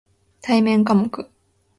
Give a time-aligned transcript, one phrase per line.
[0.41, 1.29] 対面科目